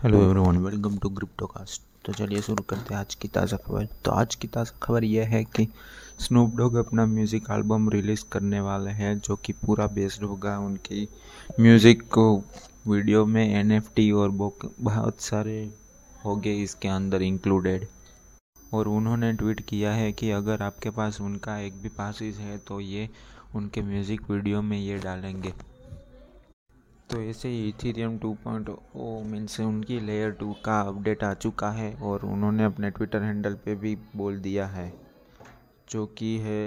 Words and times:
Hello 0.00 0.20
everyone 0.24 0.56
welcome 0.56 0.96
to 0.98 1.08
Cryptocast 1.08 1.82
तो 2.04 2.12
चलिए 2.12 2.40
शुरू 2.42 2.62
करते 2.68 2.94
हैं 2.94 3.00
आज 3.00 3.14
की 3.14 3.28
ताज़ा 3.28 3.56
खबर। 3.56 3.86
तो 4.04 4.10
आज 4.10 4.34
की 4.34 4.48
ताज़ा 4.48 4.78
खबर 4.82 5.04
यह 5.04 5.28
है 5.28 5.42
कि 5.46 5.66
स्नूप 6.18 6.54
डॉग 6.56 6.74
अपना 6.74 7.04
म्यूज़िक 7.06 7.50
एल्बम 7.50 7.88
रिलीज़ 7.90 8.24
करने 8.32 8.60
वाले 8.60 8.90
हैं 9.00 9.18
जो 9.18 9.36
कि 9.36 9.52
पूरा 9.66 9.86
बेस्ड 9.94 10.22
होगा 10.24 10.58
उनकी 10.58 11.06
म्यूज़िक 11.60 12.02
को 12.08 12.24
वीडियो 12.86 13.24
में 13.26 13.42
एनएफटी 13.44 14.10
और 14.12 14.30
बहुत 14.30 15.20
सारे 15.20 15.62
हो 16.24 16.36
गए 16.36 16.54
इसके 16.62 16.88
अंदर 16.88 17.22
इंक्लूडेड 17.22 17.86
और 18.74 18.88
उन्होंने 18.88 19.32
ट्वीट 19.32 19.60
किया 19.60 19.92
है 19.92 20.12
कि 20.12 20.30
अगर 20.30 20.62
आपके 20.62 20.90
पास 20.90 21.20
उनका 21.20 21.58
एक 21.58 21.82
भी 21.82 21.88
पासिस 21.98 22.38
है 22.38 22.58
तो 22.68 22.80
ये 22.80 23.08
उनके 23.54 23.82
म्यूज़िक 23.82 24.30
वीडियो 24.30 24.62
में 24.62 24.78
ये 24.78 24.98
डालेंगे। 24.98 25.52
तो 27.10 27.20
ऐसे 27.20 27.48
ही 27.48 27.68
इथीरियम 27.68 28.18
2.0 28.18 29.04
मीन्स 29.30 29.58
उनकी 29.60 29.98
लेयर 30.00 30.30
टू 30.40 30.52
का 30.64 30.80
अपडेट 30.80 31.22
आ 31.24 31.32
चुका 31.34 31.70
है 31.72 31.92
और 32.02 32.24
उन्होंने 32.24 32.64
अपने 32.64 32.90
ट्विटर 32.90 33.22
हैंडल 33.22 33.54
पे 33.64 33.74
भी 33.76 33.94
बोल 34.16 34.38
दिया 34.40 34.66
है, 34.66 34.92
जो 35.90 36.04
कि 36.18 36.36
है 36.38 36.62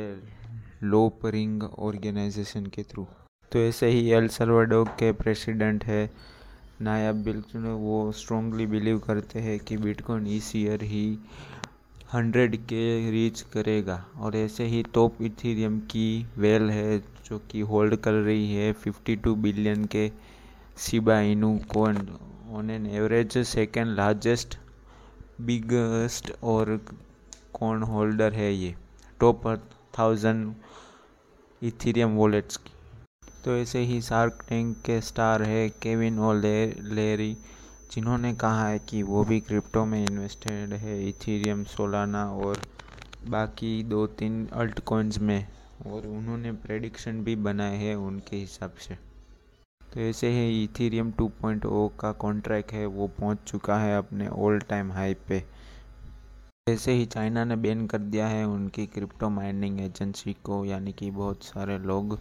लोप 0.83 1.25
रिंग 1.25 1.63
ऑर्गेनाइजेशन 1.63 2.65
के 2.75 2.83
थ्रू 2.83 3.05
तो 3.51 3.59
ऐसे 3.59 3.87
ही 3.89 4.09
एल 4.11 4.27
सल्वाडोर 4.29 4.87
के 4.99 5.11
प्रेसिडेंट 5.13 5.83
है 5.85 6.09
नायब 6.81 7.23
बिल्कुल, 7.23 7.61
वो 7.61 8.11
स्ट्रॉन्गली 8.11 8.65
बिलीव 8.67 8.99
करते 8.99 9.39
हैं 9.39 9.57
कि 9.59 9.77
बिटकॉइन 9.77 10.27
इस 10.27 10.55
ईयर 10.55 10.83
ही 10.83 11.05
हंड्रेड 12.13 12.55
के 12.65 13.11
रीच 13.11 13.41
करेगा। 13.53 14.03
और 14.17 14.35
ऐसे 14.37 14.65
ही 14.65 14.83
टॉप 14.93 15.21
इथीरियम 15.21 15.79
की 15.91 16.25
वेल 16.37 16.69
है, 16.69 16.99
जो 16.99 17.39
कि 17.51 17.59
होल्ड 17.61 17.95
कर 17.97 18.13
रही 18.13 18.53
है 18.53 18.73
52 18.77 19.35
बिलियन 19.43 19.85
के 19.85 20.07
Shiba 20.77 21.19
Inu 21.21 21.57
coin 21.69 21.97
on 22.51 22.69
an 22.69 22.85
average 22.87 23.37
second 23.47 23.95
largest 23.95 24.57
biggest 25.41 26.31
और 26.43 26.77
कौन 27.53 27.83
होल्डर 27.83 28.33
है 28.33 28.53
ये। 28.53 28.73
टॉप 29.19 29.47
थाउज़ेंड 29.99 30.53
इथीरियम 31.61 32.15
वॉलेट्स 32.15 32.57
की। 32.57 32.71
तो 33.45 33.55
ऐसे 33.57 33.79
ही 33.79 34.01
शार्क 34.01 34.45
टैंक 34.49 34.75
के 34.85 34.99
स्टार 35.01 35.43
है 35.43 35.69
केविन 35.81 36.19
और 36.19 36.35
ले, 36.35 36.65
लेरी 36.65 37.33
जिन्होंने 37.93 38.33
कहा 38.35 38.67
है 38.67 38.79
कि 38.79 39.03
वो 39.03 39.23
भी 39.23 39.39
क्रिप्टो 39.39 39.85
में 39.85 40.03
इन्वेस्टेड 40.03 40.73
है 40.73 41.01
इथीरियम 41.09 41.63
सोलाना 41.75 42.25
और 42.31 42.61
बाकी 43.29 43.83
दो 43.83 44.05
तीन 44.19 44.45
अल्ट 44.53 44.79
कॉइन्स 44.79 45.19
में। 45.19 45.47
और 45.87 46.05
उन्होंने 46.07 46.51
प्रेडिक्शन 46.59 47.23
भी 47.23 47.35
बनाए 47.37 47.77
हैं 47.77 47.95
उनके 47.97 48.35
हिसाब 48.35 48.73
से। 48.79 48.97
तो 49.93 49.99
ऐसे 49.99 50.29
ही 50.29 50.63
इथीरियम 50.63 51.11
2.0 51.11 51.91
का 51.99 52.11
कॉन्ट्रैक्ट 52.11 52.71
है, 52.71 52.85
वो 52.85 53.07
पहुँच 53.07 53.37
चुका 53.47 53.77
है 53.77 53.97
अपने 53.97 54.27
ऑल 54.27 54.59
टाइम 54.59 54.91
हाई 54.91 55.13
पे। 55.13 55.43
ऐसे 56.69 56.91
ही 56.91 57.05
चाइना 57.05 57.45
ने 57.45 57.55
बैन 57.55 57.87
कर 57.87 57.97
दिया 57.97 58.27
है 58.27 58.47
उनकी 58.47 58.85
क्रिप्टो 58.85 59.29
माइनिंग 59.29 59.81
एजेंसी 59.81 60.33
को, 60.33 60.65
यानी 60.65 60.93
कि 60.93 61.11
बहुत 61.11 61.43
सारे 61.43 61.77
लोग 61.77 62.19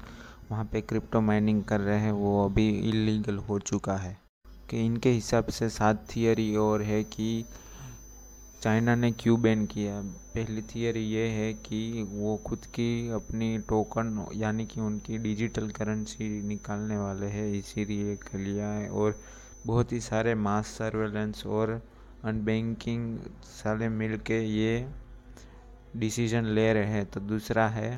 वहाँ 0.50 0.65
पे 0.65 0.81
क्रिप्टो 0.81 1.20
माइनिंग 1.20 1.65
कर 1.65 1.81
रहे 1.81 1.98
हैं, 1.98 2.12
वो 2.12 2.45
अभी 2.45 2.69
इलीगल 2.69 3.37
हो 3.37 3.59
चुका 3.59 3.97
है। 3.97 4.20
कि 4.70 4.87
इनके 4.87 5.11
हिसाब 5.11 5.47
से 5.47 5.69
सात 5.69 6.06
थियरी 6.17 6.56
और 6.56 6.83
है 6.83 7.05
कि 7.05 7.45
चाइना 8.63 8.95
ने 8.95 9.11
क्यों 9.13 9.41
बैन 9.43 9.65
किया? 9.67 10.01
पहली 10.35 10.63
थियरी 10.63 11.01
ये 11.01 11.27
है 11.29 11.53
कि 11.55 12.03
वो 12.11 12.37
खुद 12.37 12.67
की 12.67 13.09
अपनी 13.11 13.59
टोकन 13.59 14.27
यानी 14.35 14.67
कि 14.67 14.81
उनकी 14.81 15.17
डिजिटल 15.19 15.71
करेंसी 15.71 16.29
निकालने 16.43 16.97
वाले 16.97 17.27
हैं। 17.27 17.47
इसीलिए 17.53 18.19
लिया 18.35 18.67
है 18.67 18.89
और 18.91 19.19
बहुत 19.67 19.93
ही 19.93 20.01
सारे 20.01 20.35
मास 20.35 20.67
सर्वेलेंस 20.69 21.45
और 21.47 21.71
अनबैंकिंग 22.25 23.19
सारे 23.45 23.89
मिल 23.89 24.17
के 24.19 24.41
ये 24.41 24.87
डिसीज़न 25.97 26.45
ले 26.45 26.72
रहे 26.72 26.87
हैं। 26.87 27.06
तो 27.06 27.21
दूसरा 27.21 27.67
है, 27.69 27.91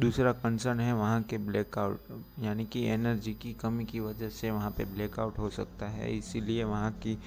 दूसरा 0.00 0.32
कंसर्न 0.32 0.80
है 0.80 0.92
वहाँ 0.92 1.22
के 1.22 1.38
ब्लैकआउट 1.38 2.24
यानी 2.40 2.64
कि 2.64 2.84
एनर्जी 2.86 3.34
की 3.34 3.52
कमी 3.52 3.84
की 3.84 4.00
वजह 4.00 4.28
से 4.30 4.50
वहाँ 4.50 4.70
पे 4.70 4.84
ब्लैकआउट 4.84 5.38
हो 5.38 5.50
सकता 5.50 5.88
है। 5.88 6.16
इसीलिए 6.18 6.64
वहाँ 6.64 6.90
की 6.92 7.18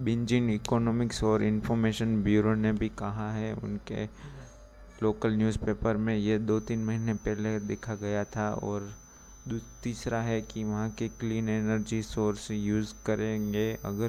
बिंजिन 0.00 0.50
इकोनॉमिक्स 0.50 1.22
और 1.24 1.42
इंफॉर्मेशन 1.42 2.22
ब्यूरो 2.22 2.54
ने 2.54 2.72
भी 2.72 2.88
कहा 2.98 3.30
है, 3.32 3.52
उनके 3.54 4.04
लोकल 5.02 5.32
न्यूज़पेपर 5.32 5.96
में 5.96 6.16
ये 6.16 6.38
दो 6.40 6.58
तीन 6.60 6.84
महीने 6.84 7.14
पहले 7.16 7.58
देखा 7.60 7.94
गया 7.96 8.24
था 8.26 8.50
और 8.54 8.92
तीसरा 9.82 10.20
है 10.22 10.40
कि 10.42 10.64
वहाँ 10.64 10.88
के 10.98 11.08
क्लीन 11.10 11.48
एनर्जी 11.48 12.02
सोर्स 12.02 12.50
यूज़ 12.50 12.94
करेंगे, 13.06 13.72
अगर 13.84 14.08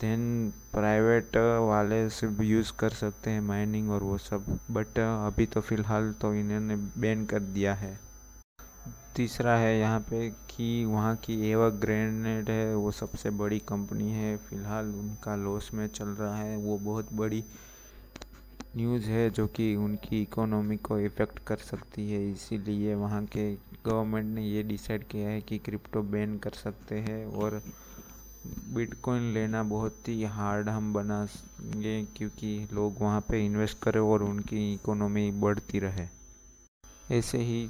देन 0.00 0.52
प्राइवेट 0.72 1.36
वाले 1.62 2.08
सिर्फ़ 2.10 2.42
यूज़ 2.42 2.72
कर 2.78 2.90
सकते 2.92 3.30
हैं 3.30 3.40
माइनिंग 3.42 3.90
और 3.90 4.02
वो 4.02 4.18
सब 4.20 4.58
बट 4.70 4.98
अभी 4.98 5.46
तो 5.46 5.60
फ़िलहाल 5.60 6.12
तो 6.20 6.34
इन्होंने 6.34 6.76
बैन 6.76 7.24
कर 7.26 7.40
दिया 7.40 7.74
है। 7.74 7.98
तीसरा 9.16 9.56
है 9.56 9.78
यहाँ 9.78 10.00
पे 10.00 10.28
कि 10.50 10.84
वहाँ 10.84 11.14
की 11.16 11.34
एवा 11.50 11.68
ग्रेनेड 11.68 12.50
है, 12.50 12.74
वो 12.76 12.90
सबसे 12.90 13.30
बड़ी 13.30 13.58
कंपनी 13.58 14.10
है। 14.10 14.36
फ़िलहाल 14.36 14.86
उनका 14.94 15.36
लॉस 15.36 15.70
में 15.74 15.86
चल 15.88 16.08
रहा 16.08 16.36
है। 16.36 16.56
वो 16.56 16.78
बहुत 16.78 17.12
बड़ी 17.12 17.42
न्यूज़ 18.76 19.04
है 19.04 19.28
जो 19.30 19.46
कि 19.46 19.74
उनकी 19.76 20.22
इकोनॉमी 20.22 20.76
को 20.76 20.98
इफ़ेक्ट 20.98 21.38
कर 21.38 21.56
सकती 21.56 22.10
है। 22.10 22.32
इसीलिए 22.32 22.94
वहाँ 22.94 23.24
के 23.26 23.54
गवर्नमेंट 23.86 24.34
ने 24.34 24.42
ये 24.42 24.62
डिसाइड 24.62 25.04
किया 25.04 25.28
है 25.28 25.40
कि 25.40 25.58
क्रिप्टो 25.58 26.02
बैन 26.02 26.36
कर 26.38 26.50
सकते 26.50 26.98
हैं 26.98 27.24
और 27.26 27.62
बिटकॉइन 28.74 29.32
लेना 29.34 29.62
बहुत 29.62 30.08
ही 30.08 30.24
हार्ड 30.24 30.68
हम 30.68 30.92
बनाएँगे 30.94 32.02
क्योंकि 32.16 32.68
लोग 32.72 33.00
वहाँ 33.00 33.20
पे 33.20 33.44
इन्वेस्ट 33.46 33.78
करें 33.82 34.00
और 34.00 34.22
उनकी 34.22 34.72
इकोनॉमी 34.74 35.30
बढ़ती 35.30 35.78
रहे। 35.78 36.08
ऐसे 37.10 37.38
ही 37.38 37.68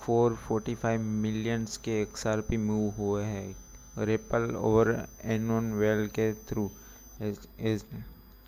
फोर 0.00 0.34
फोर्टी 0.36 0.74
फाइव 0.74 1.00
मिलियंस 1.00 1.76
के 1.76 2.00
एक्स 2.02 2.22
पी 2.26 2.56
मूव 2.56 2.90
हुए 2.92 3.22
हैं। 3.24 3.56
रेपल 3.98 4.54
और 4.56 5.08
एनोन 5.24 5.72
वेल 5.72 6.06
के 6.08 6.32
थ्रू। 6.32 6.70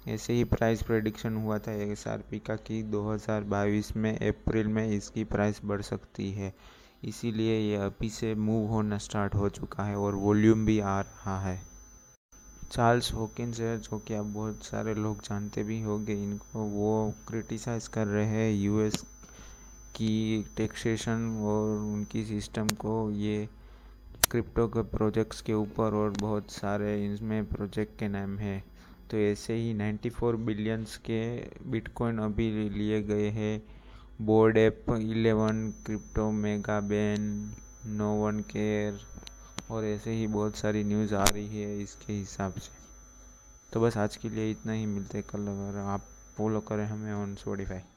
ऐसे 0.09 0.33
ही 0.33 0.45
प्राइस 0.45 0.83
प्रेडिक्शन 0.83 1.37
हुआ 1.37 1.59
था 1.59 2.19
पी 2.31 2.39
का 2.39 2.57
कि 2.57 2.83
2022 2.83 3.97
में 3.97 4.13
अप्रैल 4.19 4.67
में 4.67 4.87
इसकी 4.89 5.25
प्राइस 5.25 5.61
बढ़ 5.65 5.83
सकती 5.83 6.31
है। 6.33 6.55
इसीलिए 7.05 7.59
ये 7.61 7.77
अभी 7.77 8.09
से 8.11 8.35
मूव 8.35 8.69
होना 8.69 8.99
स्टार्ट 8.99 9.35
हो 9.35 9.49
चुका 9.49 9.85
है 9.85 9.97
और 9.97 10.15
वॉल्यूम 10.15 10.65
भी 10.67 10.79
आ 10.81 11.01
रहा 11.01 11.41
है। 11.41 11.63
चार्ल्स 12.73 13.13
हॉकिंस 13.13 13.61
है, 13.61 13.79
जो 13.81 13.99
कि 13.99 14.15
अब 14.15 14.33
बहुत 14.33 14.65
सारे 14.65 14.95
लोग 14.95 15.21
जानते 15.21 15.63
भी 15.63 15.81
होंगे, 15.83 16.13
इनको 16.23 16.65
वो 16.65 17.15
क्रिटिसाइज़ 17.29 17.89
कर 17.89 18.07
रहे 18.07 18.27
हैं 18.27 18.53
यूएस 18.53 19.05
की 20.01 20.47
टैक्सेशन 20.57 21.43
और 21.45 21.79
उनकी 21.79 22.25
सिस्टम 22.25 22.69
को 22.69 23.11
ये 23.11 23.49
क्रिप्टो 24.31 24.69
के 24.69 24.83
प्रोजेक्ट्स 24.83 25.41
के 25.43 25.53
ऊपर 25.53 25.95
और 25.95 26.11
बहुत 26.11 26.51
सारे 26.51 27.13
इसमें 27.15 27.45
प्रोजेक्ट 27.45 27.99
के 27.99 28.09
नाम 28.09 28.39
है। 28.39 28.65
तो 29.11 29.17
ऐसे 29.17 29.55
ही 29.55 29.75
94 29.75 30.37
बिलियंस 30.37 30.97
के 30.97 31.21
बिटकॉइन 31.71 32.19
अभी 32.19 32.69
लिए 32.69 33.03
गए 33.03 33.29
हैं। 33.29 33.63
Bored 34.23 34.57
Ape 34.57 34.85
11 34.91 35.71
crypto 35.87 36.31
mega 36.31 36.81
ban 36.81 37.55
no 37.87 38.15
one 38.15 38.41
care 38.41 39.01
और 39.71 39.85
ऐसे 39.85 40.11
ही 40.11 40.27
बहुत 40.27 40.57
सारी 40.57 40.85
न्यूज़ 40.85 41.15
आ 41.15 41.25
रही 41.25 41.63
है 41.63 41.83
इसके 41.83 42.13
हिसाब 42.13 42.53
से। 42.53 42.73
तो 43.73 43.81
बस 43.81 43.97
आज 43.97 44.17
के 44.17 44.29
लिए 44.29 44.51
इतना 44.51 44.73
ही, 44.73 44.87
मिलते 44.87 45.23
कल 45.23 45.39
अगर 45.39 45.79
आप 45.79 46.01
फॉलो 46.37 46.61
करें 46.61 46.87
हमें 46.87 47.15
ऑन 47.15 47.35
स्पॉटिफाई 47.35 47.79
you 47.79 47.90